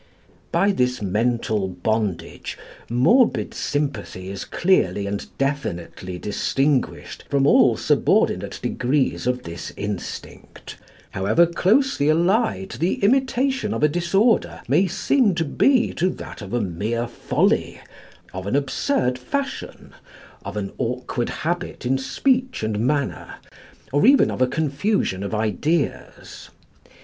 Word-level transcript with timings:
By 0.51 0.71
this 0.71 0.99
mental 0.99 1.67
bondage 1.67 2.57
morbid 2.89 3.53
sympathy 3.53 4.31
is 4.31 4.45
clearly 4.45 5.05
and 5.05 5.27
definitely 5.37 6.17
distinguished 6.17 7.25
from 7.29 7.45
all 7.45 7.77
subordinate 7.77 8.59
degrees 8.63 9.27
of 9.27 9.43
this 9.43 9.71
instinct, 9.77 10.77
however 11.11 11.45
closely 11.45 12.09
allied 12.09 12.77
the 12.79 12.95
imitation 13.03 13.75
of 13.75 13.83
a 13.83 13.87
disorder 13.87 14.63
may 14.67 14.87
seem 14.87 15.35
to 15.35 15.45
be 15.45 15.93
to 15.93 16.09
that 16.09 16.41
of 16.41 16.51
a 16.51 16.61
mere 16.61 17.05
folly, 17.07 17.79
of 18.33 18.47
an 18.47 18.55
absurd 18.55 19.19
fashion, 19.19 19.93
of 20.43 20.57
an 20.57 20.73
awkward 20.79 21.29
habit 21.29 21.85
in 21.85 21.99
speech 21.99 22.63
and 22.63 22.79
manner, 22.79 23.35
or 23.91 24.07
even 24.07 24.31
of 24.31 24.41
a 24.41 24.47
confusion 24.47 25.21
of 25.21 25.35
ideas. 25.35 26.49